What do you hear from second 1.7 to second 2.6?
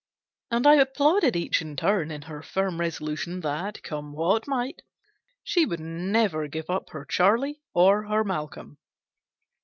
turn in her